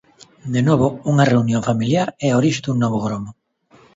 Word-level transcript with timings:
De 0.55 0.61
novo 0.67 0.87
unha 1.11 1.27
reunión 1.31 1.61
familiar 1.69 2.07
é 2.25 2.27
a 2.29 2.37
orixe 2.41 2.63
dun 2.63 2.77
novo 2.83 2.97
gromo. 3.05 3.31